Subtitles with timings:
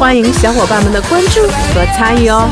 [0.00, 2.48] 欢迎小伙伴们的关注和参与哦。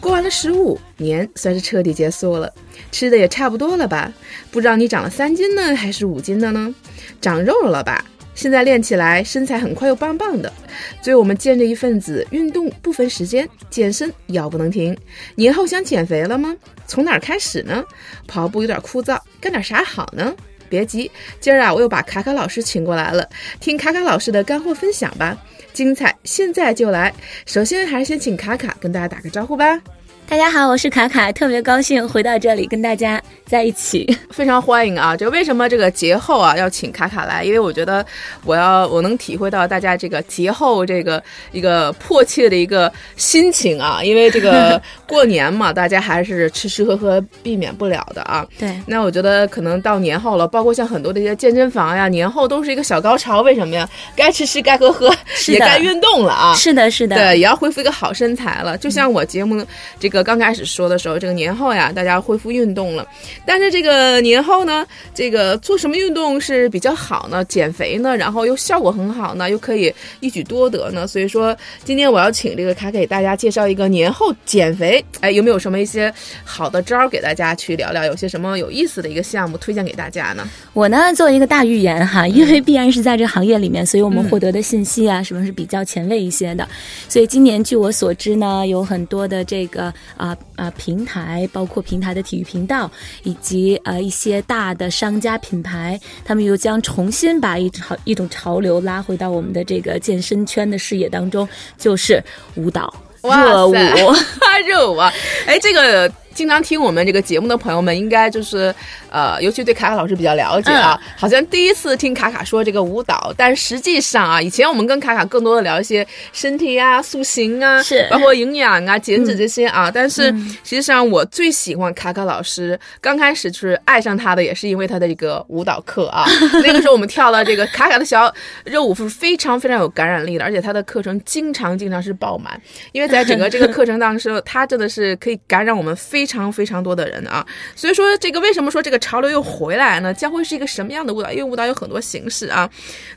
[0.00, 2.52] 过完了十五年，算是彻底结束了，
[2.90, 4.10] 吃的也差不多了吧？
[4.50, 6.74] 不知道你长了三斤呢，还是五斤的呢？
[7.20, 8.04] 长肉了吧？
[8.34, 10.52] 现在练起来，身材很快又棒棒的。
[11.00, 14.96] 作为我们健着一份子，运动不分时间，健身要不能停。
[15.34, 16.54] 年后想减肥了吗？
[16.86, 17.84] 从哪儿开始呢？
[18.26, 20.34] 跑步有点枯燥，干点啥好呢？
[20.68, 23.28] 别急，今儿啊，我又把卡卡老师请过来了，
[23.60, 25.36] 听卡卡老师的干货分享吧，
[25.72, 27.14] 精彩现在就来。
[27.46, 29.80] 首先还是先请卡卡跟大家打个招呼吧。
[30.26, 35.16] 大家好，我是卡卡，特别高兴回到这里跟大家在一起， 非常欢迎啊！
[35.16, 37.44] 就为什么这个节后啊要请卡卡来？
[37.44, 38.04] 因为我觉得
[38.44, 41.22] 我要我能体会到大家这个节后这个
[41.52, 44.02] 一个迫切的一个心情啊！
[44.02, 48.44] 因为这个过年嘛，大家还是吃吃喝喝避免不了的啊。
[48.58, 53.42] 对，那我觉得可能到年后了，包括像很多这些健身房呀，年后都是一个小高潮。
[53.42, 53.88] 为什么呀？
[54.16, 55.14] 该吃吃，该喝喝，
[55.46, 56.54] 也该运动了啊！
[56.56, 58.76] 是的，是的，对，也要恢复一个好身材了。
[58.76, 59.64] 就像我节目
[60.00, 60.13] 这个。
[60.14, 63.06] 个刚开始说的时候，这个年后呀，大家恢复运动了。
[63.44, 67.44] 但是这个年后呢，这个做什么运动是比较好呢？
[67.46, 71.06] 减肥呢，然后又效果很好呢，又可以一举多得呢。
[71.06, 71.54] 所以说，
[71.84, 76.12] 今天我要请这个卡给大家介绍一个年后减肥，哎，有没有什么一些
[76.44, 78.04] 好的招儿给大家去聊聊？
[78.04, 80.48] 有些什么有意思的一个项目推荐给大家呢？
[80.72, 86.68] 我呢，做一个大预言哈，因为必然是在这行业里面，所以我们获得的信息啊，什么是比较前卫一些的。
[87.08, 89.92] 所以今年据我所知呢，有很多的这个。
[90.16, 90.70] 啊啊！
[90.76, 92.90] 平台包括平台的体育频道，
[93.22, 101.48] 以及呃一些大的商家品牌，他们又将重新把一潮一种潮流拉回到我们的这个健身圈的视野当中，
[101.78, 102.22] 就是
[102.54, 103.72] 舞蹈热舞，
[104.66, 105.12] 热舞啊！
[105.46, 106.10] 哎，这个。
[106.34, 108.74] 经常听我们这个节目的朋友们，应该就是，
[109.08, 111.00] 呃，尤其对卡卡老师比较了解啊。
[111.16, 119.88] 好像第一次听卡卡说这个舞蹈，但实际上啊，以前我们跟卡卡更多的聊一些身体啊、塑形啊，是包括营养啊、减脂这些啊。
[119.88, 120.24] 但是
[120.64, 126.26] 实际上，我最喜欢卡卡老师，刚开始就是爱上他的，也是因为他的一个舞蹈课啊。
[126.64, 128.32] 那个时候我们跳了这个卡卡的小
[128.64, 136.23] 热舞，是非常非常有感染力的，而且他的课程经常经常是爆满，因为在整个这个课程当中，他真的是可以感染我们非。
[136.24, 137.46] 非常非常多的人啊，
[137.76, 140.14] 所以说这个为什么说这个潮流又回来呢？
[140.14, 141.30] 将会是一个什么样的舞蹈？
[141.30, 142.66] 因为舞蹈有很多形式啊。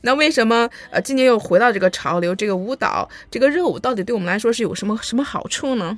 [0.02, 2.36] 那为什么呃今年又回到这个潮流？
[2.36, 5.98] 这个舞蹈，这个热舞到底对我们来说是有什么什么好处呢？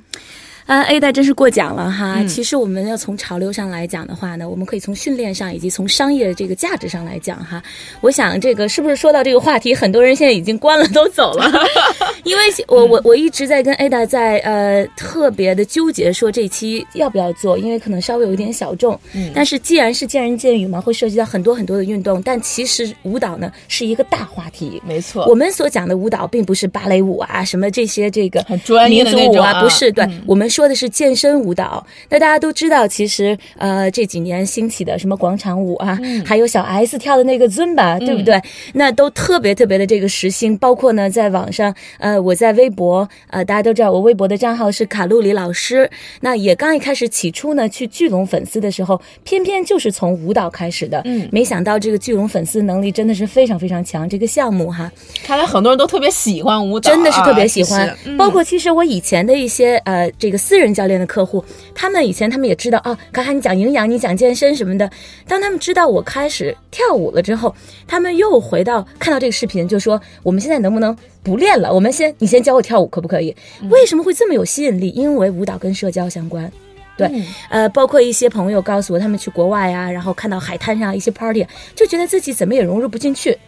[0.70, 2.22] 啊，A 代真是过奖了哈！
[2.28, 7.60] 其实我们要从潮流上来讲的话呢，我们可以从训练上以及从商业的这个价值上来讲哈。
[8.00, 11.50] 我想这个是不是说到这个话题，很多人现在已经关了都走了？
[12.22, 18.96] 因为我我我一直在跟 Ada 在呃特别的纠结，说这期要不要做，因为可能稍微有一点小众。
[19.12, 19.32] 嗯。
[19.34, 24.80] 但是既然是见仁见语嘛，会涉及到很多很多的运动，但其实舞蹈呢是一个大话题。
[24.86, 25.26] 没错。
[25.26, 29.90] 我们所讲的舞蹈并不是芭蕾舞啊，什么这些这个很专业的民族舞啊，不是。
[29.90, 30.59] 对，我们说。
[30.60, 38.38] 说的是健身舞蹈，那大家都知道，其实呃这几年兴起的什么广场舞啊，还有小 S 跳的那个 Zumba，对不对？
[38.74, 40.54] 那都特别特别的这个时兴。
[40.58, 45.90] 包括呢，在网上，呃，我在微博，呃，大家都知道我微博的账号是卡路里老师。
[46.20, 51.00] 那也刚一开始起初呢，去聚拢粉丝的时候，偏偏就是从舞蹈开始的。
[51.06, 54.06] 嗯，没想到这个聚拢粉丝能力真的是非常非常强。
[54.06, 54.92] 这个项目哈，
[55.24, 57.96] 看来很多人都特别喜欢舞蹈，真的是特别喜欢。
[58.18, 60.36] 包括其实我以前的一些呃这个。
[60.50, 61.44] 私人教练的客户，
[61.76, 64.90] 他们以前他们也知道啊，卡卡你讲营养，你讲健身什么的。
[65.28, 67.54] 当他们知道我开始跳舞了之后，
[67.86, 71.72] 他们又回到看到这个视频，就说我们现在能不能不练了？
[71.72, 73.32] 我们先你先教我跳舞可不可以？
[73.70, 74.88] 为什么会这么有吸引力？
[74.88, 76.50] 因为舞蹈跟社交相关。
[76.96, 77.08] 对，
[77.48, 81.46] 呃，包括一些朋友告诉我，他们去国外呀，然后看到海滩上一些 party，
[81.76, 83.38] 就觉得自己怎么也融入不进去。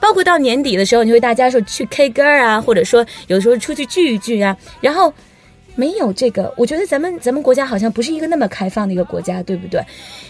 [0.00, 5.12] 包括到年底的时候，你会大家说去 K 歌啊，或者说有时候出去聚一聚啊，然后。
[5.76, 9.80] 没有这个，我觉得咱们咱们国家好像不是一个那么开放的一个国家，对不对？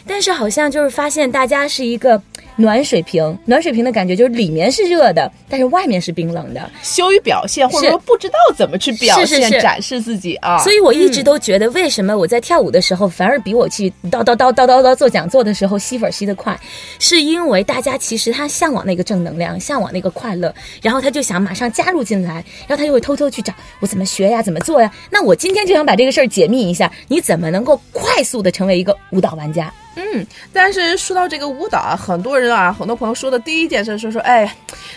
[0.07, 2.21] 但是好像就是发现大家是一个
[2.57, 10.59] 暖水瓶，暖水瓶的感觉就是里面是热的，但是外面是冰冷的，羞于表现，或者说不知道怎么去表现展示自己啊。
[10.59, 16.59] 所以我一直都觉得，为什么我在跳舞的时候反而比我去叨叨叨叨叨叨做讲座的时候吸粉吸得快，
[16.99, 20.53] 是因为大家其实他向往那个正能量，向往那个快乐，
[20.83, 22.35] 然后他就想马上加入进来，
[22.67, 24.91] 然后他就会偷偷去找我怎么学呀，怎么做呀？
[25.11, 29.73] 那我今天就想把这个事儿解密一下，你怎么能够快速的成为一个舞蹈玩家？
[29.97, 34.51] 嗯，但是说到这个舞蹈啊，很多人啊，很多朋友说的第一件事是说，哎，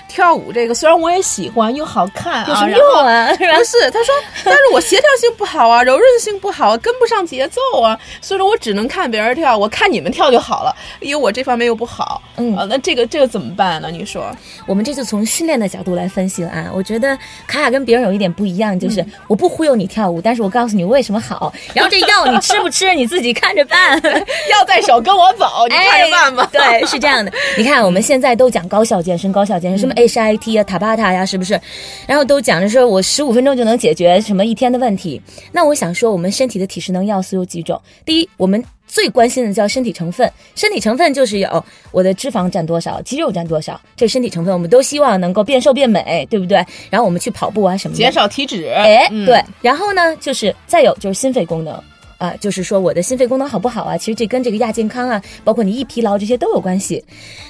[0.09, 3.29] 跳舞这个虽然我也喜欢，又好看啊，有什么用啊？
[3.39, 4.13] 不是，他说，
[4.43, 12.21] 但是我协调性不好啊，柔韧性不好，跟不上节奏啊，所以说我只能看别人跳，我看你们跳就好了，因为我这方面又不好。
[12.35, 13.89] 嗯，啊，那这个这个怎么办呢？
[13.89, 14.29] 你说，
[14.67, 16.69] 我们这就从训练的角度来分析了啊。
[16.73, 17.17] 我觉得
[17.47, 24.81] 卡卡跟别人有一点不一样，就是我不忽悠你跳舞，但是我告诉你为什么好，然后这药你吃不吃你自己看着办，药在。
[24.89, 26.49] 手跟我走，你看着办吧。
[26.51, 27.31] 对，是这样的。
[27.55, 31.59] 你看，我们现在都讲高效健身，高效健身，什么 HIT 啊、塔巴塔呀，是不是？
[32.07, 35.21] 然后都讲着说我十五分钟就能解决什么一天的问题。
[35.51, 37.79] 那我想说，我们身体的体适能要素有几种？
[38.03, 40.31] 第一，我们最关心的叫身体成分。
[40.55, 44.51] 身体成分就是有我的脂肪占多少，肌肉占多少，这身体成分。
[44.51, 46.65] 我们都希望能够变瘦变美，对不对？
[46.89, 48.67] 然后我们去跑步啊什么的，减少体脂。
[48.69, 49.39] 哎，对。
[49.61, 51.79] 然后呢，就是再有就是心肺功能。
[52.19, 53.97] 啊，就是说我的心肺功能好不好啊？
[53.97, 57.03] 其实这跟这个亚健康啊，包括你易疲劳这些都有关系。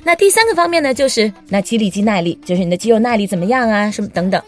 [0.06, 3.92] 那第三个方面呢，就是那肌力、肌耐力，就是你的肌肉耐力怎么样啊？
[3.92, 4.42] 什么等等。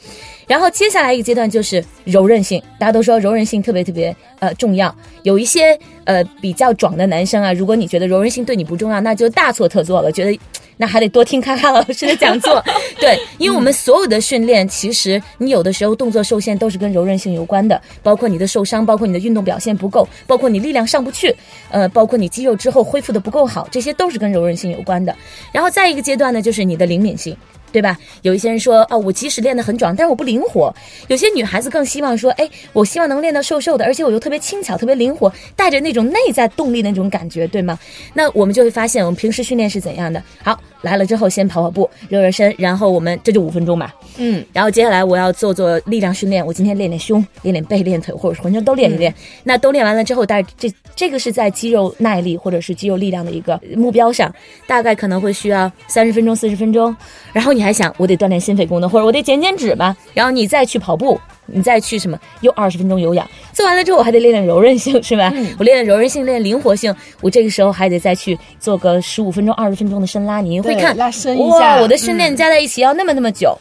[0.48, 4.96] 然后接下来一个阶段就是柔韧性，大家都说柔韧性特别特别呃重要。
[5.24, 10.40] 有一些呃比较壮的男生啊，如果你觉得柔韧性对你不重要，那就大错特错了，觉得。
[10.82, 12.60] 那还得多听卡卡老师的讲座，
[13.00, 21.36] 对，因为我们所有的训练，其实你有的时候动作受限都是跟柔韧性有关的，包括你的受伤，包括你的运动表现不够，包括你力量上不去，
[21.70, 25.16] 呃，包括你肌肉之后恢复的不够好，这些都是跟柔韧性有关的。
[25.52, 27.38] 然后再一个阶段呢，就是你的灵敏性。
[27.72, 27.98] 对吧？
[28.22, 30.74] 有一些人说，哦，我即使练得很壮，但是我不灵活。
[31.08, 37.80] 有些女孩子更希望说，哎，我希望能练得瘦瘦的，而且我又特别轻巧、特别灵活，带着那种内在动力的那种感觉，对吗？
[38.14, 40.22] 那我们就会发现，我们平时训练是怎样的？
[40.44, 43.96] 好，来了之后先跑跑步、热热身，然后我们这就五分钟吧。
[44.18, 49.14] 嗯，然后接下来我要做做力量训练，我今天练练胸、练练背、练腿，或者是浑身都练一练。
[49.44, 54.34] 那都练完了之后，但是这这个是在肌肉耐力或者是肌肉力量的一个目标上，
[54.68, 56.94] 大概可能会需要三十分钟、四十分钟，
[57.32, 57.61] 然后你。
[57.62, 59.96] 你还想我得锻炼心肺功能，或者我得减减脂吧？
[60.16, 62.20] 然后你再去跑步，你再去什么？
[62.40, 65.32] 又二十分钟有氧，做完了之后我还得练练柔韧性，是吧？
[65.60, 66.92] 我练练柔韧性，练灵活性，
[67.22, 70.42] 我这个时候还得再去做个十五分钟、二十分钟的伸拉。
[70.42, 73.56] 你会看拉伸一下，我的训练加在一起要那么那么久。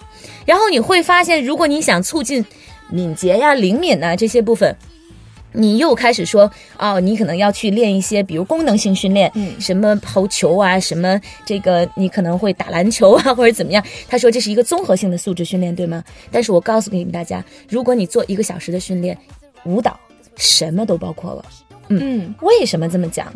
[0.46, 2.42] 然后你会发现，如果你想促进
[2.88, 4.74] 敏捷呀、灵敏呐这些部分。
[5.52, 13.84] 你又开始说哦，你可能要去练一些，比如功能性训练，嗯，什么投球啊，什么这个你可能会打篮球啊，或者怎么样？
[14.08, 16.02] 他说这是一个综合性的素质训练，对吗？
[16.30, 19.16] 但是我告诉给你们大家，如果你做一个小时的训练，
[19.64, 19.98] 舞蹈
[20.36, 21.44] 什么都包括了，
[21.88, 23.32] 嗯，为什么这么讲？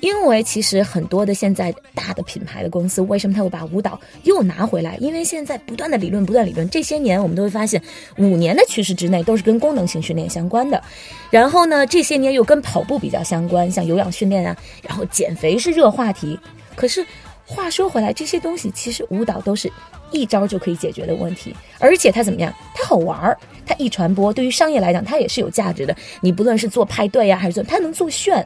[0.00, 4.96] 因为其实很多的现在大的品牌的公司，为什么他会把舞蹈又拿回来？
[4.96, 7.80] 因为现在不断的理论，不断理论，这些年我们都会发现，
[8.16, 10.82] 五年的趋势之内都是跟功能性训练相关的。
[11.30, 16.38] 然后呢，这些年又跟跑步比较相关，像有氧训练啊，然后减肥是热话题。
[16.74, 17.04] 可是
[17.50, 19.70] 话说回来，这些东西其实舞蹈都是
[20.12, 22.54] 一招就可以解决的问题，而且它怎么样？
[22.74, 23.36] 它好玩儿。
[23.66, 25.94] 它易传播，对于商业来讲，它也是有价值的。
[26.20, 28.44] 你不论是做派对呀，还是做，它能做炫，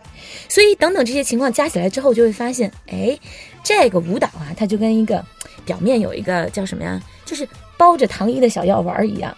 [0.51, 3.19] 所以等等这些情况加起来之后，就会发现，哎，
[3.63, 5.25] 这个舞蹈啊，它就跟一个
[5.65, 9.35] 表面有一个叫什么呀，就是包着糖衣的小药丸一样。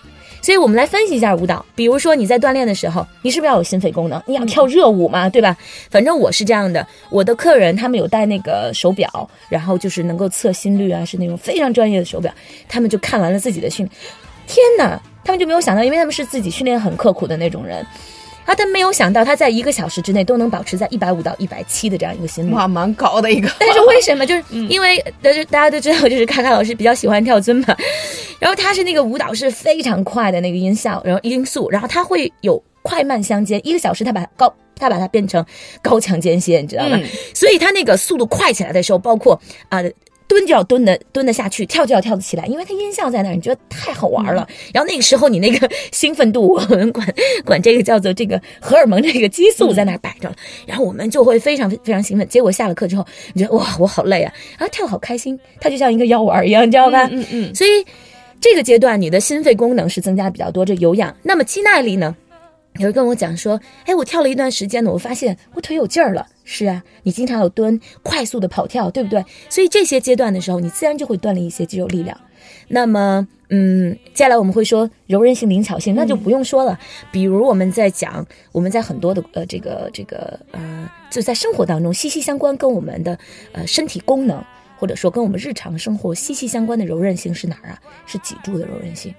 [0.47, 4.23] 所以我们来分析一下舞蹈，比如说你在锻炼的时候，你是不是要有心肺功能？
[4.29, 5.57] 你要跳热舞嘛，对吧？
[5.91, 12.33] 反正我是这样的，我的客人他们有戴那个手表，然后就是能够测心率啊，是那种非常专业的手表，
[12.69, 13.93] 他们就看完了自己的训练，
[14.47, 15.03] 天哪！
[15.25, 17.85] 他们就没有想到，因为他们是自己训练很刻苦的那种人，
[18.47, 23.51] 啊，他没有想到他在一个小时之内都能保持在一百五到一百七的这样一个心率，哇，蛮高的一个。
[23.59, 24.25] 但是为什么？
[24.25, 27.77] 就是因为大家大家都知道，就是卡卡老师比较喜欢跳尊嘛，
[28.39, 35.45] 然后他是那个舞蹈是非常快的那个音效，然后音速，然后他会有快慢相间，一个小时他把高他把它变成
[35.83, 36.99] 高强间歇，你知道吗？
[37.35, 39.83] 所以他那个速度快起来的时候，包括啊。
[40.29, 44.47] 蹲就要蹲的蹲得下去，跳就要跳得起来，因为它音效在那儿，你觉得太好玩了。
[44.75, 47.07] 然后那个时候你那个兴奋度，我们管
[47.45, 52.27] 管这个叫做这个荷尔蒙这个激素在那儿摆着了，然后我们就会非常非常兴奋。
[52.29, 57.09] 结果下了课之后，你觉得哇，我好累啊，然后跳好开心，它就像一个药丸一样，你知道吧？
[57.13, 57.55] 嗯嗯。
[57.55, 57.71] 所以
[58.41, 61.15] 这个阶段你的心肺功能是增加比较多，这有氧。
[61.23, 62.15] 那么肌耐力呢？
[62.79, 66.27] 有人跟我讲说，哎，我跳了一段时间呢，我发现我腿有劲儿了。
[66.45, 69.25] 是啊，你经常有蹲，快速的跑跳，对不对？
[69.49, 72.17] 所以这些阶段的时候，你自然就会锻炼一些肌肉力量。
[72.69, 76.79] 那么，嗯，接下来我们会说柔韧性、灵巧性，那就不用说了。
[77.11, 83.19] 比如我们在讲，我们在很多的呃这个这个呃，就在生活当中息息相关，跟我们的
[83.53, 84.41] 呃身体功能，
[84.79, 87.81] 或者说跟我们日常生活息息相关的柔韧性是哪儿啊？
[88.07, 89.13] 是脊柱的柔韧性。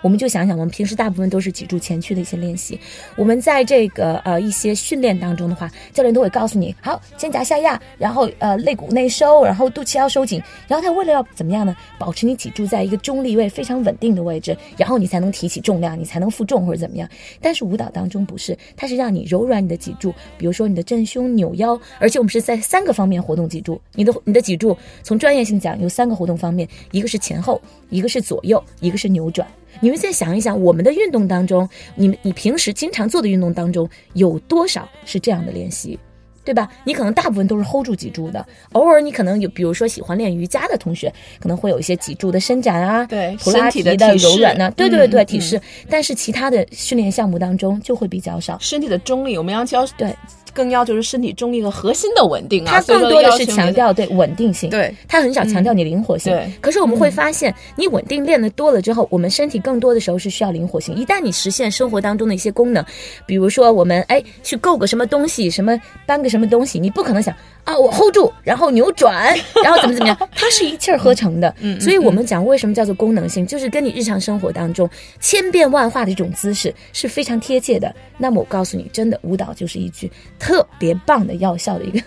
[0.00, 2.78] 我们就想想，我们平时大部分都是脊柱前屈的一些练习。
[3.16, 10.42] 我们在这个呃一些训练当中的话，教练都会告诉你，好，肩胛下压，然后呃肋骨内收，然后肚脐要收紧。
[10.66, 11.76] 然后他为了要怎么样呢？
[11.98, 17.08] 保持你脊柱在一个中立位非常稳定的位置，然后你才能提起重量，你才能负重或者怎么样。
[17.40, 23.80] 但是舞蹈当中不是，它是让你柔软你的脊柱，比如说你的正胸、扭腰，而且我们是在三个方面活动脊柱。
[23.94, 29.46] 你的你的脊柱从专业性讲有三个活动方面，一个是前后，一个是左右，一个是扭转。
[29.80, 35.98] 你们再想一想，我们的运动当中，你们你平时经常做的运动当中，有多少是这样的练习，
[36.44, 36.68] 对吧？
[36.84, 45.60] 你可能大部分都是 hold 住脊柱的，偶尔你可能有，比如说喜欢练瑜伽的同学，可能会有一些脊柱的伸展啊，对，普拉提的柔软呢，对对对，体式。
[45.88, 48.58] 但是其他的训练项目当中就会比较少。
[48.60, 50.14] 身体的中立，我们要教对。
[50.54, 56.32] 更要求是身体中立和核心的稳定啊，它更多的是强调对稳定性，对，它很少强调你灵活性。
[56.32, 60.94] 对，可是我们会发现，你稳定练的多了之后，我们身体更多的时候是需要灵活性。
[60.94, 62.84] 一旦你实现生活当中的一些功能，
[63.26, 67.34] 比如说我们哎去够个什么东西，什么搬个什么东西，你不可能想。
[67.68, 70.16] 啊，我 hold 住，然后扭转，然后怎么怎么样？
[70.34, 71.54] 它是一气儿合成的。
[71.60, 74.88] 嗯，所以我们讲为什么叫做功能性，就是跟你日常生活当中
[75.20, 77.94] 千变万化的这种姿势是非常贴切的。
[78.16, 82.00] 那么我告诉你，真的舞蹈就是一句特别棒的药效的一个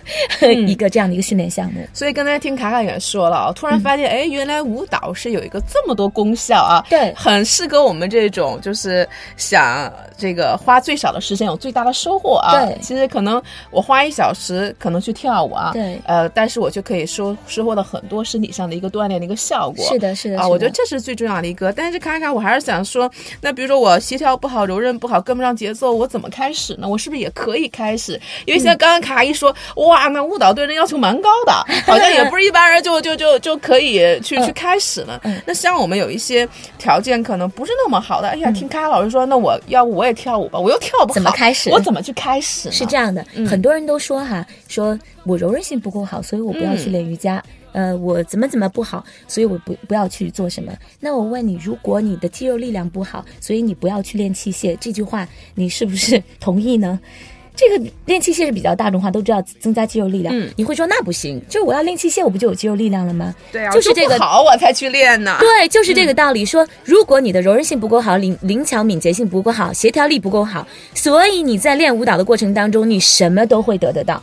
[0.52, 1.88] 一个这样的一个训练项目。
[1.94, 12.66] 所以刚才听卡卡也说了啊，突然发现，哎，原来舞蹈是有一个这么多功效啊，对，很适合我们这种就是想这个花最少的时间有最大的收获啊。
[12.66, 13.40] 对，其实可能
[13.70, 15.51] 我花一小时可能去跳舞。
[15.52, 19.86] 啊，对，呃，但是我却可以收收获到很多身体上的一个锻炼的一个效果。
[19.86, 21.72] 是的，是的，啊，我觉得这是最重要的一个。
[21.72, 23.10] 但是卡卡，我还是想说，
[23.42, 26.88] 那比如说我协调不好、柔韧不好、跟不上节奏，我怎么开始呢？
[26.88, 28.20] 我是不是也可以开始？
[28.46, 31.52] 因为现在刚刚卡卡一说，哇，那舞蹈对人要求蛮高的，
[31.86, 35.20] 好像也不是一般人就就就就可以去去开始了。
[35.46, 40.60] 那像我们有一些条件可能不是那么好的，哎呀，听卡卡老师说，那我要不我也跳舞吧？
[40.60, 41.70] 我又跳不好，怎么开始？
[41.70, 42.72] 我怎么去开始？
[42.72, 44.98] 是这样的，很多人都说哈，说。
[45.24, 47.44] 我柔韧性不够好，所以我不要去练瑜伽。
[47.74, 50.74] 呃，我怎么怎么不好，所以我不不要去做什么。
[51.00, 57.00] 那我问你，如果你的肌肉力量不好，所以你不要去练器械，这句话你是不是同意呢？
[57.56, 60.36] 这个练器械是比较大众化，都知道增加肌肉力量。
[60.36, 63.36] 嗯，你会说那不行，就是我要练器械，我不就有肌肉力量了吗？
[63.52, 65.38] 对啊，就是这个好我才去练呢。
[65.40, 66.44] 对，就是这个道理。
[66.44, 74.22] 说如果你的柔韧性不够好，灵灵巧敏捷性不够好，协调力不够好，所以你在练舞蹈的过程当中，你什么都会得得到。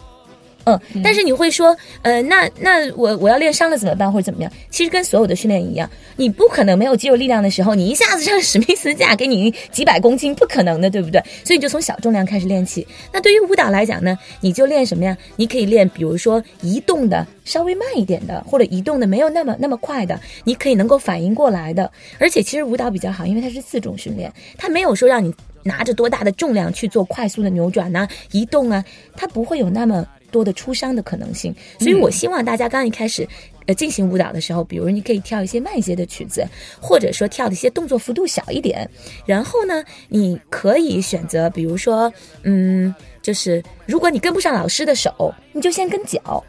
[0.95, 4.53] 嗯，但是你会说，呃，那那我我要练伤了怎么办，或者怎么样？
[4.71, 11.23] 其实跟所有的训练一样，你不可能没有肌肉力量的时候，你一下子上史密斯架给你几百公斤，不可能的，对不对？
[11.45, 12.87] 所以你就从小重量开始练起。
[13.13, 15.17] 那对于舞蹈来讲呢，你就练什么呀？
[15.37, 21.91] 你可以练，比如说移动的稍微慢一点的，或者移动的没有那么那么快的，你可以能够反应过来的。
[22.19, 25.33] 而且其实舞蹈比较好，因为它是自重训练，它没有说让你
[25.63, 28.85] 拿着多大的重量去做快速的扭转呐、移动啊，
[29.17, 30.07] 它不会有那么。
[30.31, 33.27] 多的出伤的可能性，所以我希望大家刚一开始，
[33.67, 36.47] 呃，进行舞蹈的时候，比如你可以跳一些慢一些的曲子，
[36.81, 38.89] 或者说跳的一些动作幅度小一点。
[39.27, 46.43] 然后呢，你可以选择，比如说，嗯，就是如果你跟不上老师的手，你就先跟脚。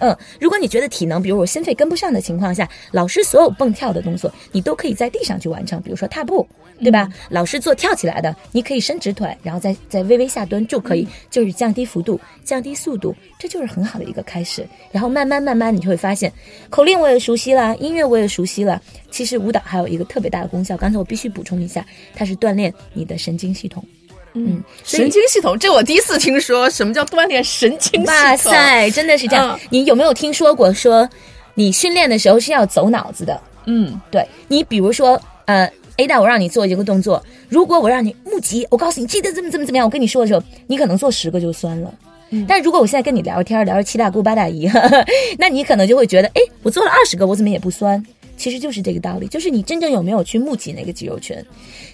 [0.00, 6.46] 嗯，如果你觉得体能，比如我心肺跟不上的情况下，老师所有蹦跳的动作，你都可以在地上去完成，比如说踏步。
[6.82, 7.08] 对吧？
[7.30, 14.66] 老师做跳起来的，你可以伸直腿，然后再再微微下蹲就可以，就是降低幅度、降低速度，这就是很好的一个开始。
[14.90, 16.32] 然后慢慢慢慢，你就会发现，
[16.68, 18.82] 口令我也熟悉了，音乐我也熟悉了。
[19.10, 23.82] 其实舞蹈还有一个特别大的功效，刚才我必须补充一下，它是锻炼你的神经系统。
[24.34, 28.06] 嗯，神经系统，这我第一次听说，什么叫锻炼神经系统？
[28.06, 29.58] 哇塞，真的是这样。
[29.70, 31.08] 你有没有听说过说，
[31.54, 33.40] 你训练的时候是要走脑子的？
[33.66, 35.70] 嗯，对你，比如说呃。
[35.96, 37.24] A 大，我让你做一个动作。
[37.48, 41.94] 如果我让你募集，我告诉你记得怎么怎么怎么样，我跟你说的时候，你可能做十个就酸了。
[42.30, 44.68] 嗯，但如果我现在跟你聊天，聊着七大姑八大姨，
[45.38, 48.02] 那你可能就会觉得，哎，我做了二十个，我怎么也不酸？
[48.36, 51.36] 其实就是这个道理，就是你真正有没有去募集那个肌肉群。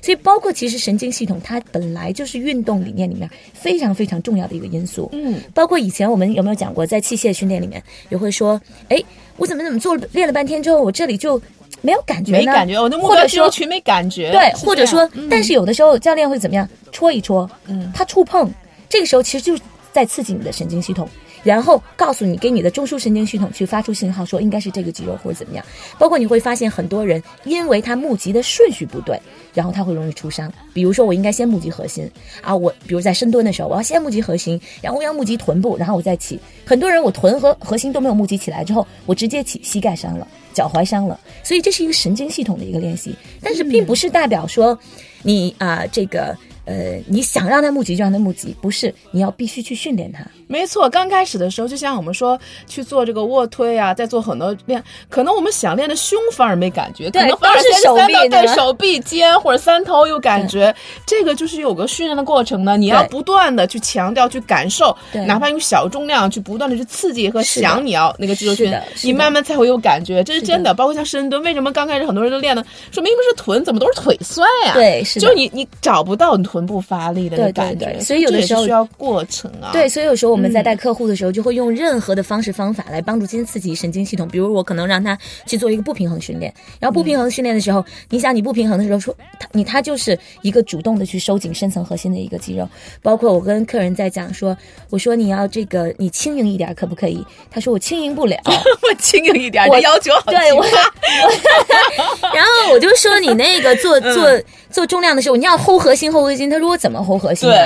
[0.02, 5.08] 所以，包括其实神经系统，它本来就是运动理念里面非常非常重要的一个因素。
[5.12, 9.02] 嗯，包括以前我们有没有讲过，在器械训练里面也会说，哎，
[9.36, 11.40] 我怎么怎么做练了半天之后，我这里就
[11.82, 12.38] 没有感觉呢？
[12.38, 14.32] 没感觉，我的目标肌肉群没感觉。
[14.32, 16.68] 对，或者说，但是有的时候教练会怎么样？
[16.92, 18.50] 戳一戳，嗯，他触碰，
[18.88, 21.08] 这个时候其实就是在刺激你的神经系统。
[21.42, 25.64] 然后告诉你，给你的中枢神经系统去发出信号，说应该是这个肌肉或者怎么样。
[25.98, 29.20] 包括你会发现很多人，因为他募集的顺序不对，
[29.54, 30.52] 然后他会容易出伤。
[30.72, 32.10] 比如说，我应该先募集核心
[32.42, 36.38] 啊，我比如在深蹲的时候，我要先募集核心，然后我要募集臀部，然后我再起。
[36.66, 41.18] 很多人我臀和核心都没有募集起来之后，我直接起，膝盖伤了，脚踝伤了。
[41.42, 44.78] 所以这是一个神经系统的一个练习，但是并不是代表说
[45.22, 46.36] 你啊这个。
[46.70, 50.20] 呃，你想让他募集就让他募集，不是你要必须去训练他。
[50.46, 60.72] 没错，刚开始的时候，就像我们说去做这个卧推啊，在做很多练，可能我们想练的胸反而没感觉，可能反而是手臂对手臂肩或者三头有感觉。
[61.04, 64.96] 这个就是有个训练的过程呢，你要不断的去强调、去感受，
[65.26, 68.72] 哪怕用小重量去不断的去刺激和想你要那个肌肉群，
[69.02, 70.22] 你慢慢才会有感觉。
[70.22, 70.72] 这是真的。
[70.72, 72.64] 包括像深蹲，为什么刚开始很多人都练呢？
[72.92, 74.74] 说明明是臀，怎么都是腿酸呀？
[74.74, 76.59] 对，是就你你找不到臀。
[76.60, 79.70] 臀部发力的感觉，所以有的时候需要过程啊。
[79.72, 84.28] 对，所以有时候我们在带客户的时候，就会用任何的方式方法来帮助先刺激神经系统。
[84.28, 92.68] 比如我可能让他去做一个不平衡训练，然后不平衡训练的时候，你想你不平衡的时候，说他你他就是一个主动的去收紧深层核心的一个肌肉。
[93.00, 94.54] 包括我跟客人在讲说，
[94.90, 97.24] 我说你要这个你轻盈一点可不可以？
[97.50, 100.62] 他说我轻盈不了， 我轻盈一点，我要求好对我，
[102.34, 104.38] 然后我就说你那个做做。
[104.70, 106.48] 做重量的时候，你要 hold 核心，hold 核心。
[106.50, 107.48] 他说我怎么 hold 核心？
[107.48, 107.56] 对。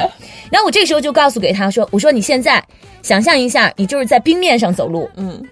[0.51, 2.63] 然后我这时候就告诉给他说：“我说你现在
[3.03, 5.11] 想象一下，你就是在冰面上走路。
[5.17, 5.43] 嗯，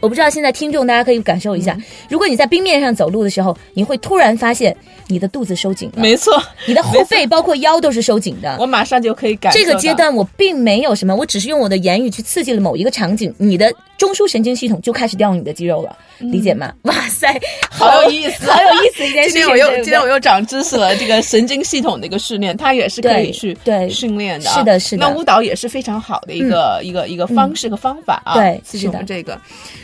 [0.00, 1.76] 我不知道现在听众大家可以感受一下，
[2.08, 4.76] 如果你在冰面上走路的时候，你会突然发现
[5.06, 6.00] 你的肚子收紧了。
[6.00, 8.56] 没错，你的后背包括腰都是收紧的。
[8.58, 16.70] 我马上就可以感这个阶段，我并没有什么，我只是用我的言语去刺激了某一个场景，你的中枢神经系统就开始调动你的肌肉了。”理解吗？
[16.84, 17.34] 哇塞，
[17.70, 19.40] 好有意思，好有意思一件事情。
[19.40, 24.50] 今天我又今天我又长知识了，这个神经系统的一个训练，它也是可以去对训练的。
[24.50, 25.08] 是的，是的。
[25.08, 28.34] 那舞蹈也是非常好的一个一个一个方式和方法啊。
[28.34, 29.40] 对，是的，这个。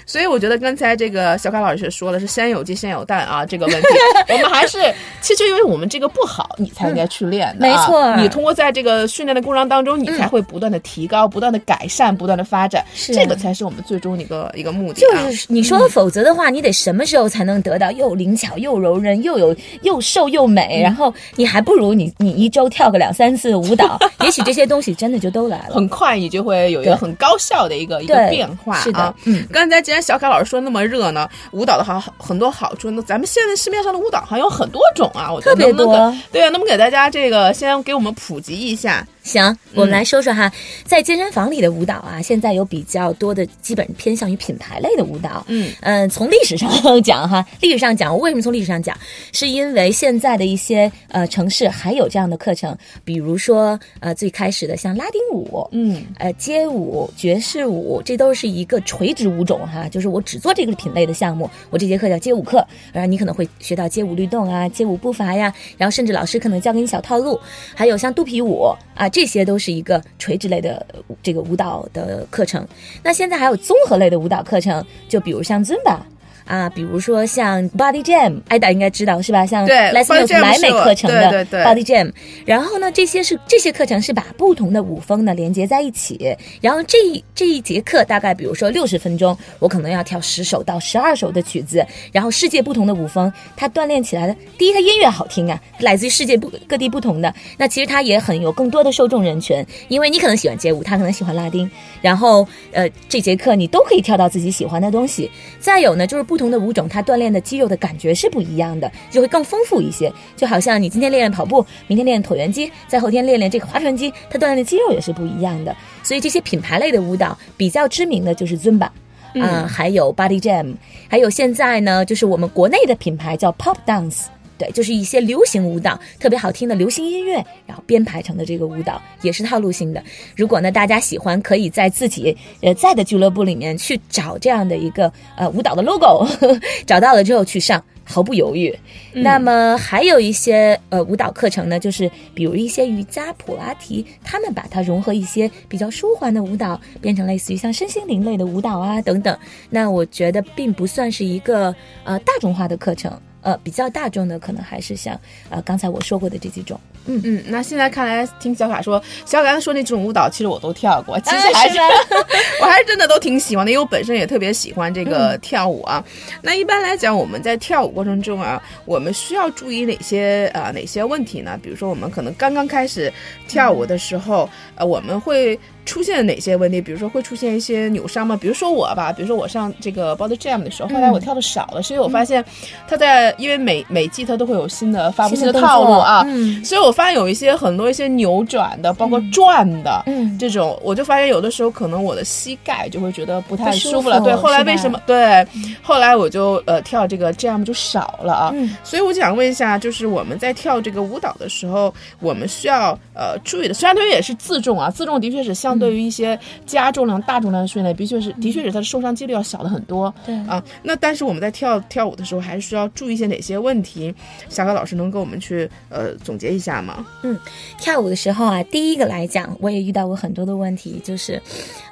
[0.07, 3.89] 所以我觉得刚才这个小卡老师说的是先有鸡先有蛋啊，这个问题
[4.33, 4.79] 我们还是
[5.21, 7.67] 其实因为我们这个不好，你才应该去练的。
[7.67, 15.01] 没错，你通过在这个训练的过程当中，你才会不断的提高、不断的改善、不断的发展，这个才是我们最终的一个一个目的。
[15.01, 17.07] 就是你说，否则的话，你得什么？
[17.07, 25.75] 时候才能得到又灵巧又柔韧又有又瘦又美，然后你还不如你你一周跳个两三次舞蹈， 也许这些东西真的就都来了。
[25.77, 29.15] 很快你就会有一个很高效的一个一个变化啊。
[29.25, 36.15] 嗯，刚才既然小凯老师说那么热呢，舞蹈的好很多好处，那咱们现在市面上的舞蹈好像有很多种啊，我觉得特别多。
[36.31, 39.07] 对啊，那么给大家这个先给我们普及一下。
[39.27, 40.51] 行，我们来说说哈，
[40.85, 45.45] 在健身房里的舞蹈啊，现在有比较多的，基本偏向于品牌类的舞蹈。
[45.49, 46.71] 嗯嗯，从历史上
[47.03, 48.97] 讲哈， 历史上讲，我为什么从历史上讲？
[49.33, 67.41] 是因为现在的一些呃城市还有这样的课程，比如说呃最开始的像拉丁舞，嗯，呃街舞、爵士舞，这都是一个垂直舞种哈，就是我只做这个品类的项目，我这节课叫街舞课，然后你可能会学到街舞律动啊、街舞步伐呀，然后甚至老师可能教给你小套路，
[67.75, 69.09] 还有像肚皮舞啊。
[69.17, 70.87] 这些都是一个垂直类的
[71.23, 72.69] 这个舞蹈的课程，
[73.03, 76.07] 那现在还有综合类的舞蹈课程，就比如像尊巴。
[76.47, 79.45] 啊，比如说像 Body Jam，艾达应该知道是吧？
[79.45, 82.13] 像 Leslie 莱美课程的 Body Jam，
[82.45, 101.69] 然后呢，这些是这些课程是把不同的舞风呢连接在一起，然后这一这一节课大概比如说六十分钟，我可能要跳十首到十二首的曲子，然后世界不同的舞风，它锻炼起来的，第一它音乐好听啊，来自于世界不各地不同的，那其实它也很有更多的受众人群，因为你可能喜欢街舞，他可能喜欢拉丁，
[102.01, 105.29] 然后呃这节课你都可以跳到自己喜欢的东西，
[105.59, 106.36] 再有呢就是不。
[106.37, 110.13] 不同的舞种，它锻炼的肌肉的感觉是不一样的，就会更丰富一些。
[110.37, 115.75] 就好像你今天练练跑步，明天练椭圆机，再后天练练这个划船机，它锻炼的肌肉也是不一样的。
[116.03, 118.93] 所以这些品牌类的舞蹈比较知名的就是尊巴，
[119.41, 120.75] 啊，还有 Body Jam，
[121.09, 124.25] 还有现在呢，就是我们国内的品牌叫 Pop Dance。
[124.59, 127.35] 对，就是一些流行舞蹈，特别好听的流行音乐，
[127.67, 130.03] 然后编排成的这个舞蹈也是套路性的。
[130.35, 137.83] 如果呢大家喜欢，可以在自己呃在的俱乐部里面去找这样的一个呃舞蹈的 logo，呵 呵找到了之后去上。
[138.09, 138.73] 毫不犹豫。
[139.13, 149.37] 那么还有一些呃舞蹈课程呢，就是比如一些瑜伽、普拉提，他们把它融合一些比较舒缓的舞蹈，变成类似于像身心灵类的舞蹈啊等等。
[149.69, 153.11] 那我觉得并不算是一个呃大众化的课程。
[153.47, 155.17] 呃，比较大众的可能还是像
[155.51, 156.81] 呃刚才我说过的这几种。
[157.07, 161.79] 嗯嗯，那现在看来，听小卡说，小卡刚才说那几种舞蹈，其实我都跳过，其实还是
[162.61, 166.05] 我还是真的都挺喜欢的，因为我本身也特别喜欢这个跳舞啊。
[166.43, 171.59] 那一般来讲，我们在跳舞过程中啊，我们需要注意哪些呃哪些问题呢？
[171.63, 173.13] 比如说，我们可能刚刚开始
[173.49, 175.59] 跳舞的时候，呃，我们会。
[175.87, 176.81] 出现哪些问题？
[176.81, 178.37] 比如说会出现一些扭伤吗？
[178.37, 182.45] 比如说我吧，比如说我上这个 Body Jam 的时候，后来我跳的少了，是因为我发现
[182.89, 186.27] 他在因为每每季他都会有新的发布新的套路啊，
[186.65, 190.03] 所以我发现有一些很多一些扭转的，包括转的
[190.39, 194.19] 这种，我就发现有的时候可能我的膝盖就会觉得不太舒服了。
[194.23, 195.01] 对，后来为什么？
[195.07, 195.47] 对，
[195.83, 198.51] 后来我就呃跳这个 Jam 就少了啊。
[198.55, 205.77] 嗯所以我想问一下，就是我们在跳这个舞蹈的时候，我们需要呃注意的，虽然它也是自重啊，自重的确是相。
[205.77, 210.13] 对于一些加重量、大重量的训练，的确是，的确是它的受伤几率要小的很多。
[210.25, 214.15] 对啊，那但是我们在跳跳舞的时候，还是需要注意一些哪些问题？
[214.49, 216.86] 小高老师能给我们去呃总结一下吗？
[217.23, 217.39] 嗯，
[217.79, 221.41] 跳舞的时候啊，第一个来讲，我也遇到过很多的问题，就是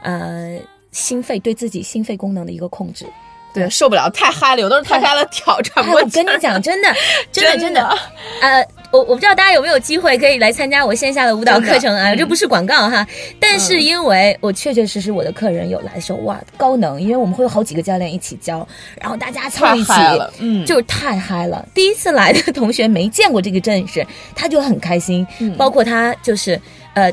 [0.02, 0.58] 呃
[0.92, 3.06] 心肺对自己心肺功能的一个控制。
[3.54, 5.92] 对，受不了，太嗨了，有的人太嗨了，挑战不。
[5.92, 6.92] 我跟你讲， 真的，
[7.32, 7.98] 真的，真的，
[8.42, 8.66] 呃。
[8.94, 12.14] 我我不知道大家有没有机会可以来参加我线下的舞蹈课程啊？
[12.14, 13.04] 这不是广告哈，
[13.40, 18.64] 但是因为我确确实实我的客人有来说哇高能，因为我们会有好几个教练一起教，
[19.00, 19.92] 然后大家凑一起，
[20.38, 21.66] 嗯，就是太嗨了。
[21.74, 25.26] 第一次来的同学没见过这个阵势，他就很开心，
[25.58, 26.60] 包括他就是
[26.94, 27.12] 呃。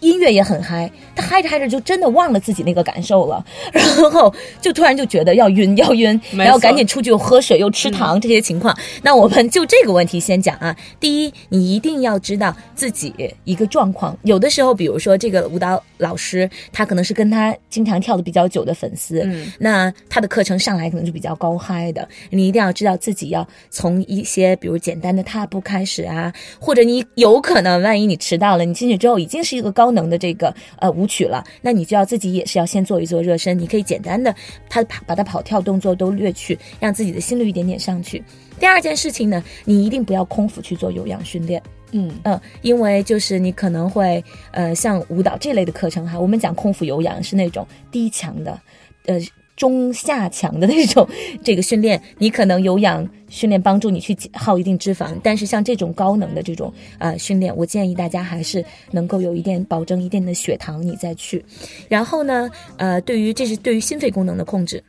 [0.00, 8.76] 音乐也很嗨，他嗨着嗨着就真的忘了自己那个感受了， 然后就突然就觉得要晕要晕，然后赶紧出去又喝水又吃糖这些情况。
[9.02, 10.76] 那我们就这个问题先讲啊。
[10.98, 14.16] 第一，你一定要知道自己一个状况。
[14.24, 22.06] 有的时候，比如说这个舞蹈老师，他可能是跟他经常跳的比较久的粉丝，嗯，那他的课程上来可能就比较高嗨的。
[22.30, 29.68] 你一定要知道自己要从一些比如简单的踏步开始啊，或者你有可能万一你迟到了，你进去之后已经是一个。
[29.78, 33.58] 高能的这个呃舞曲了，那你就要自己也是要先做一做热身。
[33.58, 34.32] 你可以简单的，
[34.68, 38.22] 他跑把他跑跳动作都略去，让自己的心率一点点上去。
[38.60, 41.60] 第二件事情呢，你一定不要空腹去做有氧训练。
[41.92, 48.60] 嗯嗯，因为就是你可能会呃像舞蹈这类的课程哈，我们讲空腹有氧是那种低强的，
[49.06, 49.18] 呃。
[49.58, 51.06] 中下强的那种
[51.42, 61.44] 这个训练，你可能有氧训练帮助你去耗一定脂肪，但是像这种高能的这种呃训练，我建议大家还是能够有一点保证一定的血糖，你再去。
[61.88, 64.82] 然后呢，呃，对于这是对于心肺功能的控制。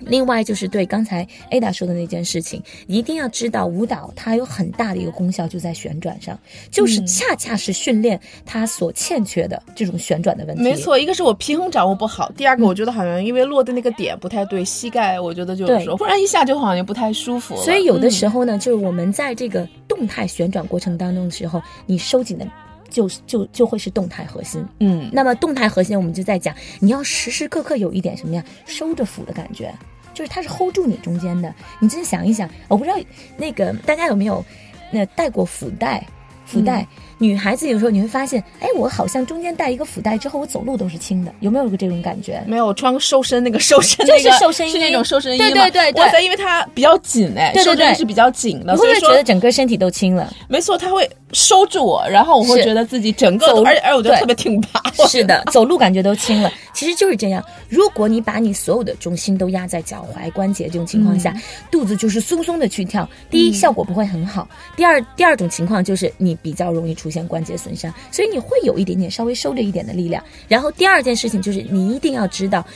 [0.00, 6.38] 另外就是对刚才 Ada 说的那件事情，一定要知道舞蹈它有很大的一个功效就在旋转上，
[6.70, 10.62] 就是恰恰是训练它所欠缺的这种旋转的问题。
[10.62, 17.56] 没错，一个是我平衡掌握不好，第二个我觉得好像因为落的那个点不太对，膝盖我觉得就是说，不然一下就好像不太舒服。
[17.62, 22.46] 所以有的时候呢，就是我们在这个动态旋转过程当中的时候，你收紧的
[22.94, 24.64] 就就就会是动态核心。
[24.78, 29.74] 嗯，那么动态核心我们就在讲，你要时时刻刻有一点什么呀，收着腹的感觉。
[30.14, 32.96] 就是它是 hold 住你中间的，你真想一想，我不知道
[33.36, 34.44] 那个大家有没有
[34.92, 36.06] 那带过腹带，
[36.46, 36.86] 腹带。
[37.24, 42.42] 女孩子有时候你会发现，哎，我好像中间带一个腹带之后，我走路都是轻的，有没有个这种感觉？
[42.46, 46.02] 没有，我穿个瘦身那个瘦身，就是瘦身衣，是那种瘦身衣对对对对。
[46.02, 50.32] 哇塞，因为它比较紧哎，对对对，是比较紧的，所以觉得整个身体都轻了。
[50.48, 54.82] 没错，它会收住我，然后我会觉得自己整个，而且而且我觉得特别挺拔。
[55.08, 56.50] 是的，走路感觉都轻了。
[56.72, 61.34] 其实就是这样，如果你把你所有的重心都压在脚踝关节这种情况下，
[61.70, 67.92] 肚子就是松松的去跳，第一效果不会很好，第二第二种情况就是你比较容易出现关节损伤。
[68.10, 72.66] 所以你会有一点点稍微收着一点的力量，然后第二件事情就是你一定要知道，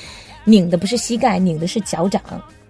[0.45, 2.23] 拧的不是膝盖，拧的是脚掌。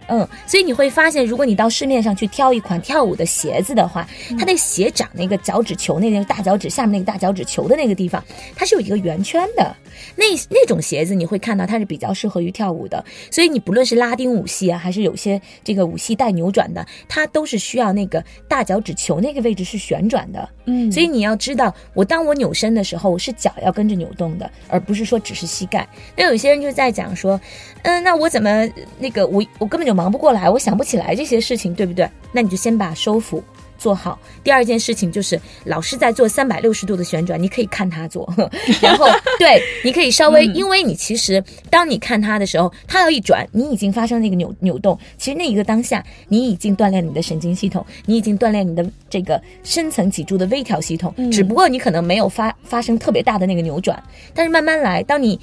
[0.08, 8.24] 嗯，所以你会发现，如果你到市面上去挑一款跳舞的鞋子的话，它那鞋掌那个脚趾球，那个大脚趾下面那个大脚趾球的那个地方，
[8.56, 9.76] 它是有一个圆圈的。
[10.16, 13.04] 那那种鞋子你会看到它是比较适合于跳舞的。
[13.30, 20.48] 所以你不论是拉丁舞系啊，还是有些这个舞系带扭转的，它都是需要那个大脚趾球那个位置是旋转的。
[20.64, 25.86] 嗯，所以你要知道，我当我扭身的时候，我是脚要跟着扭动的，而不是说只是膝盖。
[26.16, 27.38] 那有些人就在讲说，
[27.82, 28.66] 嗯，那我怎么
[28.98, 29.97] 那个我我根本就。
[29.98, 32.08] 忙不过来，我想不起来这些事情，对不对？
[32.30, 33.42] 那你就先把收腹
[33.76, 34.16] 做好。
[34.44, 38.32] 第二件事情就是老师在做三百六十度的旋转，你可以看他做，
[38.80, 39.08] 然后
[39.40, 54.00] 对，你可以稍微，因为你其实当你看他的时候，他要一转，你已经发生那个扭扭动，其实那一个当下，你已经锻炼你的神经系统，你已经锻炼你的这个深层脊柱的微调系统，只不过你可能没有发发生特别大的那个扭转，
[54.32, 55.40] 但是慢慢来，当你。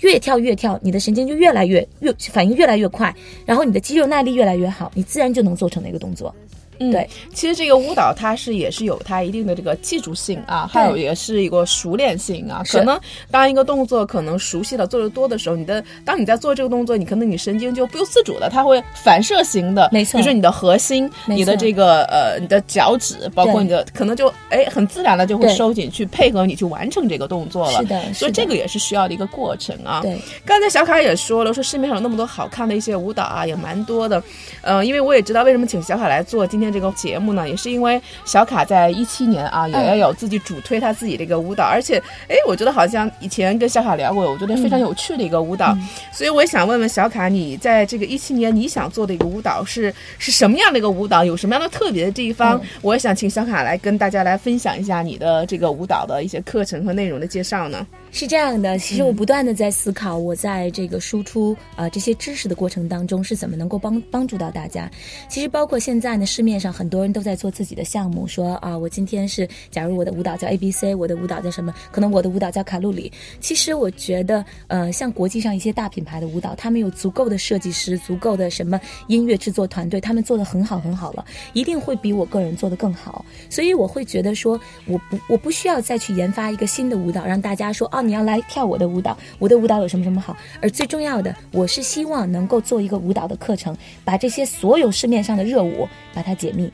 [0.00, 6.34] 越跳越跳，你的神经就越来越越反应越来越快，然后你的肌肉耐力越来越好，你自然就能做成那个动作。
[6.78, 12.62] 嗯，对，其实这个舞蹈它是也是有它一定的这个技术性啊，还有也是一个熟练性啊。
[12.68, 12.98] 可能
[13.30, 27.78] 当一个动作可能熟悉了做的多的时候，你的当你在做这个动作，你可能你神经就不由自主的，它会反射型的，没错，比如说你的核心、你的这个呃你的脚趾，包括你的可能就哎很自然的就会收紧去配合你去完成这个动作了。
[27.78, 30.00] 是的，所以这个也是需要的一个过程啊。
[30.02, 34.22] 对，刚才小卡也说了，说市面上有那么多好看的一些舞蹈啊，也蛮多的。
[34.62, 37.48] 呃，因为我也知道为什么请小卡来做今天这个节目呢。
[37.48, 41.96] 也是因为小卡在一七年啊，也要有自己主推他自己这个舞蹈，而且，
[42.28, 45.76] 哎，我觉得好像以前跟小卡聊过，我觉得非常有趣的一个舞蹈，
[46.12, 52.60] 所以我也想问问小卡，你在这个一七年你想做的一个舞蹈是是什么样的一个舞蹈，有什么样的特别的地方？
[52.82, 57.86] 我也想请小卡来跟大家来分享一下你的这个舞蹈的一些课程和内容的介绍呢。
[58.18, 64.90] 是这样的，其实我不断的在思考，我在这个输出啊这些知识的过程当中是怎么能够帮帮助到大家。
[65.28, 71.74] 其实包括现在呢，市面上很多人都在做自己的项目，说啊，我今天是，假如我的舞蹈叫 A B C，我的舞蹈叫什么？
[71.92, 73.12] 可能我的舞蹈叫卡路里。
[73.38, 83.22] 其实我觉得，呃，像国际上一些大品牌的舞蹈，他们有足够的设计师，足够的什么音乐制作团队，他们做的很好很好了，一定会比我个人做的更好。
[83.50, 88.05] 所以我会觉得说，我不我不需要再去研发一个新的舞蹈，让大家说，哦。
[88.06, 90.36] 你要来跳我的舞蹈，我的舞蹈有什么什么好？
[90.60, 96.70] 而最重要的，我是希望能够做一个舞蹈的课程，把这些所有市面上的热舞把它解密。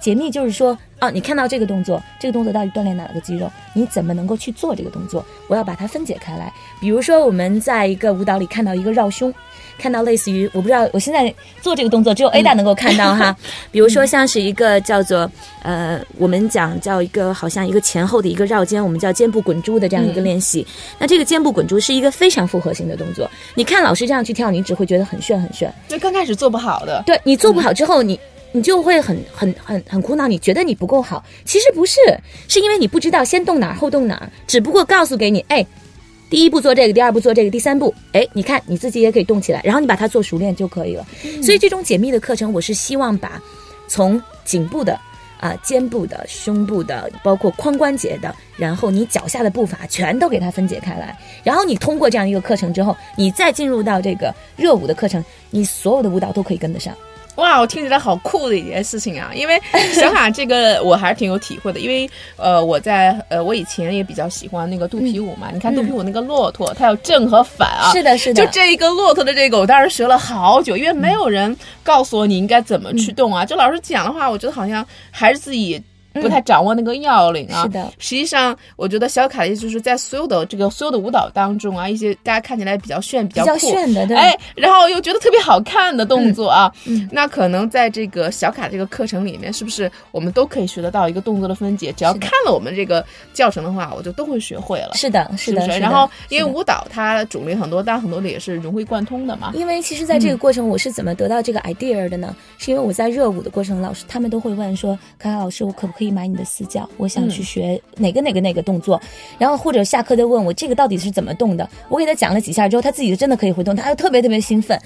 [0.00, 3.50] 解密就是说，哦，你看到这个动作，这个动作到底锻炼哪个肌肉？
[3.74, 5.24] 你怎么能够去做这个动作？
[5.48, 6.52] 我要把它分解开来。
[6.80, 9.32] 比如说，我们在一个舞蹈里看到一个绕胸。
[9.78, 13.34] 看到类似于我不知道，我现在做这个动作只有 Ada 能够看到哈。
[13.70, 15.30] 比如说像是一个叫做
[15.62, 20.66] 呃，我们讲叫一个好像一个前后的一个绕肩，我们叫肩部滚珠的这样一个练习。
[20.98, 23.30] 那这个肩部滚珠是一个非常复合型的动作。
[23.54, 25.72] 你看老师这样去跳，你只会觉得很炫很炫。
[25.88, 28.20] 就刚开始做不好的，对你做不好之后，你
[28.52, 31.24] 你就会很很很很苦恼，你觉得你不够好。
[31.44, 31.98] 其实不是，
[32.48, 35.66] 是因为你不知道先动哪儿后动哪儿，只不过告诉给你，哎。
[36.28, 41.04] 第一步做这个，第二步做这个，第三步，哎，你看你自己也可以动起来，然后你把它做熟练就可以了。
[41.42, 43.42] 所以这种解密的课程，我是希望把
[43.88, 44.96] 从颈部的、
[45.40, 51.18] 啊肩部的、胸部的，包括髋关节的，然后你脚下的步伐全都给它分解开来。
[51.42, 56.96] 然后你通过这样一个课程之后，你再进入到这个热舞的课程，你所有的舞蹈都可以跟得上。
[57.36, 59.30] 哇，我听起来好酷的一件事情啊！
[59.34, 59.60] 因为
[59.94, 65.48] 小卡这个我还是挺有体会的，因为呃，我在呃，我以前也比较喜欢那个肚皮舞嘛。
[65.52, 67.90] 你看肚皮舞那个骆驼，它有正和反啊。
[67.92, 68.44] 是的，是的。
[68.44, 73.44] 就这一个骆驼的这个，我当时学了好久，因为没有人告诉我你应该怎么去动啊。
[73.44, 75.82] 就老师讲的话，我觉得好像还是自己。
[76.14, 77.92] 不太掌握那个要领啊，是的。
[77.98, 86.72] 实际上，我觉得小卡的意思就是在所有的这个所有的舞蹈当中啊，一些大家看起来比较炫、比较炫的，哎，然后又觉得特别好看的动作啊，
[87.10, 91.92] 那可能在这个小卡这个课程里面，是不是我们都可以学得到一个动作的分解？
[91.92, 94.92] 只要看了我们这个教程的话，我就都会学会了。
[94.94, 95.66] 是的，是的。
[95.78, 99.52] 然后，因为舞蹈它种类很多，但很多的也是融会贯通的嘛。
[99.54, 102.34] 因为其实在这个过程，我是怎么得到这个 idea 的呢？
[102.62, 109.00] 是因为我在热舞的过程，老师他们都会问说：“卡卡老师，我可不可以买你的私教？”我想去学哪个哪个哪个动作，
[109.38, 111.66] 然后或者下课再问我这个到底是怎么动的。
[111.88, 114.78] 我给他讲了几下之后，他自己就真的可以回动，他就特别特别兴奋。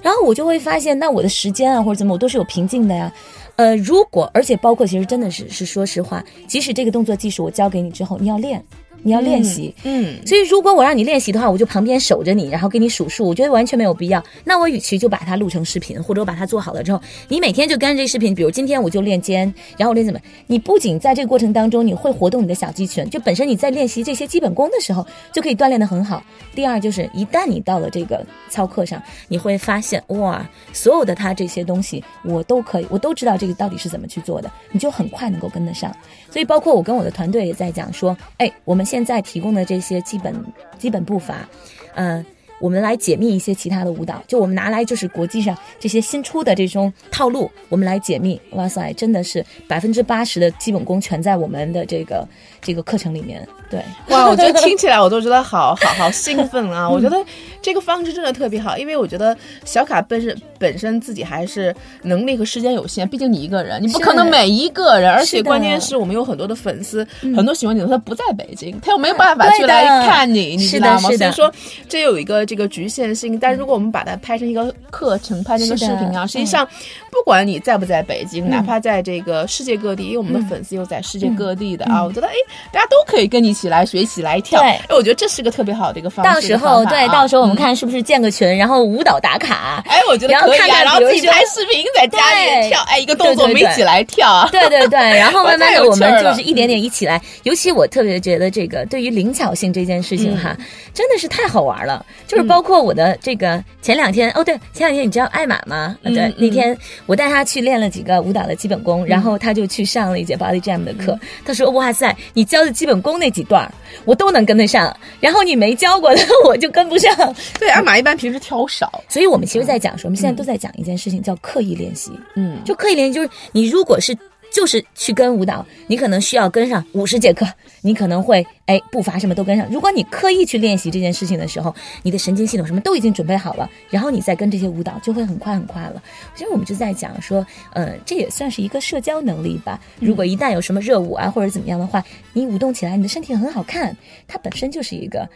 [0.00, 3.12] 然后我就会发现，那我的时间啊或者怎么，我都是有瓶颈的呀。
[3.56, 8.64] 呃，如果而且包括其实真的是是说实话，即使这个动作技术我教给你之后，你要练。
[9.08, 14.22] 你要练习，嗯，所以如果我让你练习的话，我就旁边守着你，然后给你数数，我觉得完全没有必要。
[14.44, 20.20] 那我与其就把它录成视频，或者我把它做好了之后，你每天就跟着这视频，比如今天我就练肩，然后我练怎么？
[20.46, 26.22] 你不仅在这个过程当中你会活动你的小肌群，就本身你在练习这些基本功的时候就可以锻炼的很好。
[26.54, 35.90] 第二就是一旦你到了这个操课上，你会发现哇，所有的它这些东西我都可以，我都知道这个到底是怎么去做的，你就很快能够跟得上。
[36.30, 39.64] 所以包括我跟我的团队也在讲说，哎，我们现现在提供的。
[39.64, 40.34] 这些基本
[40.78, 41.46] 基本步伐，
[41.94, 42.24] 嗯，
[42.60, 48.40] 我们来解密一些其他的舞蹈，就我们拿来就是国际上这些新出的这种套路，我们来解密。
[48.50, 52.26] 哇塞，真的是百分之八十的基本功全在我们的这个
[52.60, 53.46] 这个课程里面。
[53.70, 56.88] 对，哇，我觉得听起来我都觉得好好好兴奋啊！
[56.90, 57.22] 我觉得
[57.60, 71.00] 这个方式真的特别好，因为我觉得小卡本身本身自己还是能力和时间有限，毕竟你一个人，你不可能每一个人，而且关键是我们有很多的粉丝，很多喜欢你的他不在北京，他又没有办法去来看你，你知道吗？
[71.00, 71.52] 所以说
[71.86, 73.38] 这有一个这个局限性。
[73.38, 76.66] 但如果我们把它拍成一个课程，拍成一个视频啊，实际上
[77.12, 82.32] 不管你在不在北京，哪怕在这个世界各地，因为我们的粉丝又在世界各地的啊，我觉得哎，
[82.72, 83.58] 大家都可以跟你一。
[83.58, 86.32] 起来学起来跳，哎，我觉得这是个特别好的一个方式。
[86.32, 89.82] 到时候，对，到时候我们看是不是建个群，然后舞蹈打卡。
[89.84, 94.48] 哎，我觉得可以，然后自己拍视频在家里跳，哎，一个动作我们一起来跳。
[94.52, 97.20] 对对对，然后慢慢的我们就是一点点一起来。
[97.42, 100.56] 尤其我特别觉得这个对于灵巧性这件事情哈，
[100.94, 102.06] 真的是太好玩了。
[102.28, 105.96] 就是包括我的这个前两天，哦对，前两天你知道艾玛吗？
[106.04, 111.18] 对，那天我带她去练了几个舞蹈的基本功，然后她就去上了一节 Body Jam 的课。
[111.44, 113.66] 她说：“哇塞，你教的基本功那几。”段
[114.04, 117.34] 我都能跟得上，然后你没教过的 我就跟不上。
[117.58, 122.12] 对，艾玛一般平时跳少，所以我们其实在讲说，我们现在都在讲一件事情，叫刻意练习。
[122.34, 124.14] 嗯，就刻意练习，就是你如果是。
[124.50, 127.46] 就是去跟舞蹈，你可能需要跟上五十节课，
[127.82, 129.66] 你可能会哎步伐什么都跟上。
[129.70, 136.02] 如果你刻意去练习这件事情的时候，你的神经系统什么都已经准备好了，然后你再跟这些舞蹈就会很快很快了。
[136.34, 139.80] 其实我们就在讲说，呃，这也算是一个社交能力吧。
[140.00, 145.28] 如果一旦有什么热舞啊或者怎么样的话，你舞动起来，你的身体很好看，它本身就是一个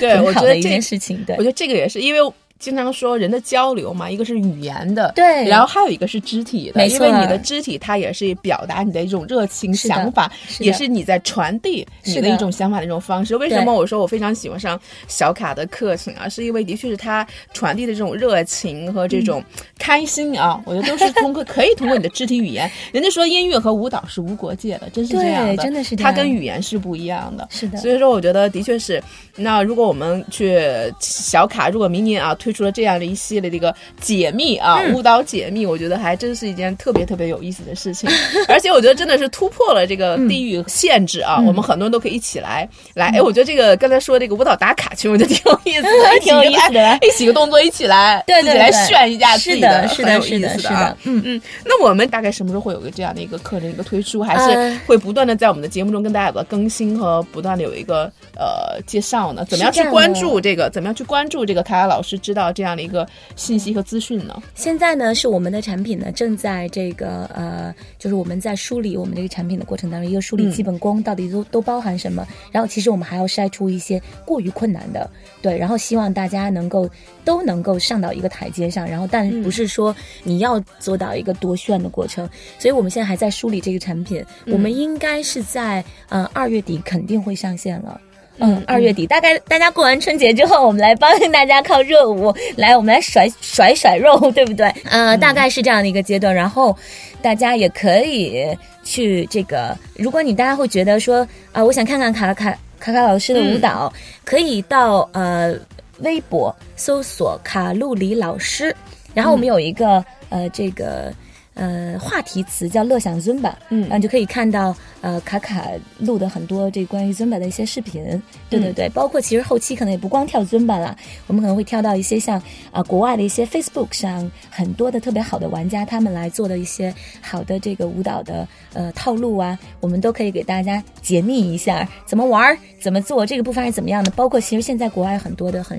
[0.00, 1.24] 对 很好的一件事情。
[1.24, 2.32] 对，我觉得这个也是因为。
[2.62, 13.34] 经常说人的交流嘛，一个是语言的，对，然后还有一个是肢体的，因为你的肢体它也是表达你的一种热情想法，也是你在传递你的一种想法的一种方式。
[13.36, 16.28] 为什么我说我非常喜欢上小卡的课程啊？
[16.28, 19.42] 是因为的确是他传递的这种热情和这种
[19.76, 22.70] 开心啊，我觉得都是通过可以通过你的肢体语言。
[22.94, 27.48] 人家说音乐和舞蹈是无国界的，真是这样的，真的是它跟语言是不一样的。
[27.50, 29.02] 是的，所以说我觉得的确是。
[29.34, 30.60] 那如果我们去
[31.00, 32.51] 小卡，如果明年啊推。
[32.52, 38.08] 出了这样的一系列的一个解密啊，舞蹈解密，我觉得还真是一件特别特别有意思的事情，
[38.48, 51.40] 而且我觉得真的是突破了这个地域限制啊，我们很多人都可以一起来来，哎，我觉得这个刚才说这个舞蹈打卡群，我觉得挺有意思的， 挺有意思的，一起个动作一起来，对对，来炫一下自己的，是的，是的，是的，嗯嗯。
[51.64, 59.44] 那我们大概什么时候会有个这样的一个课程一个推出，还是会不断的在我们的节目中跟大家有个更新和不断的有一个呃介绍呢？
[59.48, 60.70] 怎么样去关注这个？
[60.70, 63.06] 怎么样去关注这个凯凯老师知道这样的一个？
[63.36, 64.42] 信息和资讯呢？
[64.54, 72.26] 现在呢，是我们的产品呢正在这个呃，就是我们在梳理我们这个产品的过程当中，一个梳理基本功到底都都包含什么。
[72.50, 75.10] 然后其实我们还要筛出一些过于困难的，
[75.42, 75.58] 对。
[75.58, 76.88] 然后希望大家能够
[77.24, 82.28] 都能够上到一个台阶上，然后但不是说你要做到一个多炫的过程。
[82.58, 88.00] 所以我们现在还在梳理这个产品，我们应该是在呃二月底肯定会上线了。
[88.42, 94.66] 嗯，二月底大概大家过完春节之后，我们来帮大家靠热舞来，我们来甩甩甩肉，对不对？
[94.90, 96.34] 呃，大概是这样的一个阶段。
[96.34, 96.76] 然后
[97.22, 98.44] 大家也可以
[98.82, 102.50] 去这个，如果你大家会觉得说啊，我想看看卡卡
[102.80, 103.92] 卡卡老师的舞蹈，
[104.24, 105.54] 可以到呃
[106.00, 108.74] 微博搜索卡路里老师，
[109.14, 111.12] 然后我们有一个呃这个。
[111.54, 118.02] 呃，话题词叫乐享尊吧，嗯，然后就可以看到呃卡卡录的很多这关于尊吧的一些视频，
[118.48, 135.78] 对对对，包括其实后期可能也不光跳尊吧了，我们可能会跳到一些像啊国外的一些 Facebook 上很多的特别好的玩家他们来做的一些好的这个舞蹈的呃套路啊，我们都可以给大家解密一下怎么玩怎么做这个部分是怎么样的，包括其实现在国外很多的很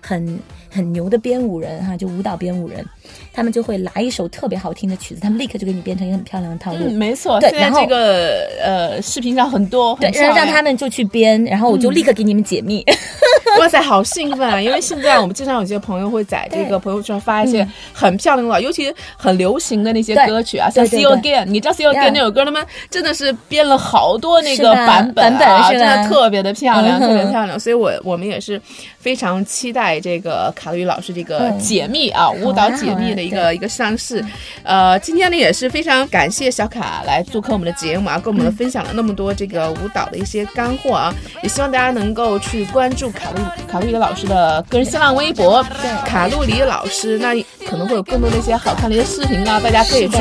[0.00, 0.38] 很
[0.70, 2.86] 很牛的编舞人哈，就舞蹈编舞人，
[3.32, 5.07] 他们就会来一首特别好听的曲。
[5.08, 6.78] 曲子，他们立刻就给你变成一个很漂亮的套路。
[6.80, 7.40] 嗯，没错。
[7.40, 12.84] 对，然后这个呃，视频上很多，对，让让他们就去编，然后我就立刻给你们解密。
[13.58, 14.60] 哇塞，好兴奋啊！
[14.60, 27.58] 因为现在我们经常有些朋友会在这个朋友圈发一些很漂亮的，尤其很流行的那些歌曲啊，像《See You Again》，你知道《See You Again》那首歌他们真的是编了好多那个版本啊，真的特别的漂亮，特别漂亮。
[27.58, 28.60] 所以我我们也是
[28.98, 34.24] 非常期待这个卡路里老师这个解密啊，舞蹈解密的一个一个上市，
[34.62, 34.97] 呃。
[34.98, 45.64] 今天呢也是非常感谢小卡来做客我们的节目啊，跟我们分享了那么多这个舞蹈的一些干货啊，也希望大家能够去关注卡路里卡路里老师的个人新浪微博，
[46.06, 47.34] 卡路里老师，那
[47.68, 50.18] 可能会有更多的一些好看的一些视频啊，大家可以去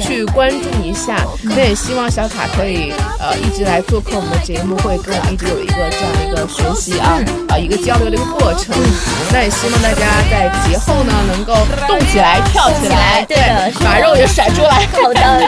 [0.00, 1.24] 去关注一下。
[1.42, 8.74] 那也希望小卡可以呃一直来做客我们的节目，会跟我们一直有一个这样的一个学习啊啊一个交流的一个过程。
[9.32, 11.54] 那也希望大家在节后呢能够
[11.88, 13.70] 动起来、跳起来，对的，
[14.16, 15.40] 也甩出来， 好的，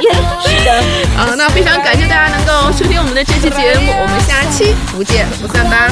[0.42, 0.82] 是的，
[1.18, 5.88] 嗯，那非常感谢大家能够收听我们的这期节目，我们下期不见不散吧。